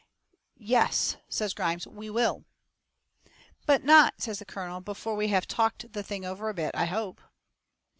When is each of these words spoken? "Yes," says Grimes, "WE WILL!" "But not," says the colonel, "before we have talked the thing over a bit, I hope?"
"Yes," 0.57 1.17
says 1.29 1.53
Grimes, 1.53 1.85
"WE 1.85 2.09
WILL!" 2.09 2.43
"But 3.67 3.83
not," 3.83 4.19
says 4.19 4.39
the 4.39 4.45
colonel, 4.45 4.81
"before 4.81 5.15
we 5.15 5.27
have 5.27 5.45
talked 5.45 5.93
the 5.93 6.01
thing 6.01 6.25
over 6.25 6.49
a 6.49 6.55
bit, 6.55 6.71
I 6.73 6.85
hope?" 6.85 7.21